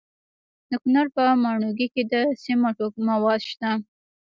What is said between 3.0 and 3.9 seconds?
مواد شته.